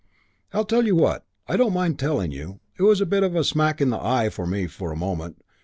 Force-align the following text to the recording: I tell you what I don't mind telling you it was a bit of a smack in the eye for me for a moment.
I 0.51 0.63
tell 0.63 0.87
you 0.87 0.95
what 0.95 1.27
I 1.47 1.55
don't 1.57 1.75
mind 1.75 1.99
telling 1.99 2.31
you 2.31 2.59
it 2.75 2.81
was 2.81 3.01
a 3.01 3.05
bit 3.05 3.21
of 3.21 3.35
a 3.35 3.43
smack 3.43 3.79
in 3.79 3.91
the 3.91 4.03
eye 4.03 4.29
for 4.29 4.47
me 4.47 4.65
for 4.65 4.91
a 4.91 4.95
moment. 4.95 5.43